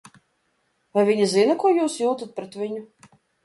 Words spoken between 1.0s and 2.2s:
viņa zina, ko jūs